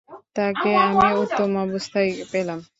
[0.35, 2.59] তাকে আমি উত্তম অবস্থায় পেলাম।